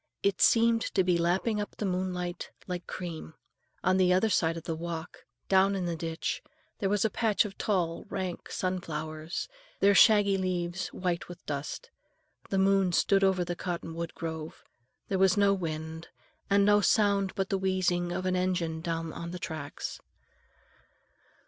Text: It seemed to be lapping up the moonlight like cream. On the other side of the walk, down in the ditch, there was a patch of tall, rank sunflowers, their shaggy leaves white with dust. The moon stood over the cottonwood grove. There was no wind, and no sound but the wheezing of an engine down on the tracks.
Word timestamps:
It 0.23 0.41
seemed 0.41 0.81
to 0.95 1.03
be 1.03 1.19
lapping 1.19 1.61
up 1.61 1.75
the 1.75 1.85
moonlight 1.85 2.49
like 2.65 2.87
cream. 2.87 3.35
On 3.83 3.97
the 3.97 4.11
other 4.11 4.29
side 4.31 4.57
of 4.57 4.63
the 4.63 4.73
walk, 4.75 5.27
down 5.47 5.75
in 5.75 5.85
the 5.85 5.95
ditch, 5.95 6.41
there 6.79 6.89
was 6.89 7.05
a 7.05 7.09
patch 7.11 7.45
of 7.45 7.55
tall, 7.55 8.05
rank 8.09 8.49
sunflowers, 8.49 9.47
their 9.79 9.93
shaggy 9.93 10.39
leaves 10.39 10.87
white 10.87 11.27
with 11.29 11.45
dust. 11.45 11.91
The 12.49 12.57
moon 12.57 12.93
stood 12.93 13.23
over 13.23 13.45
the 13.45 13.55
cottonwood 13.55 14.15
grove. 14.15 14.63
There 15.07 15.19
was 15.19 15.37
no 15.37 15.53
wind, 15.53 16.07
and 16.49 16.65
no 16.65 16.81
sound 16.81 17.35
but 17.35 17.49
the 17.49 17.59
wheezing 17.59 18.11
of 18.11 18.25
an 18.25 18.35
engine 18.35 18.81
down 18.81 19.13
on 19.13 19.29
the 19.29 19.37
tracks. 19.37 19.99